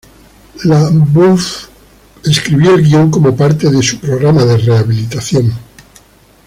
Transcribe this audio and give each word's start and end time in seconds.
LaBeouf 0.65 1.67
escribió 2.25 2.73
el 2.73 2.81
guión 2.81 3.11
como 3.11 3.35
parte 3.37 3.69
de 3.69 3.83
su 3.83 3.99
programa 3.99 4.43
de 4.45 4.57
rehabilitación. 4.57 5.53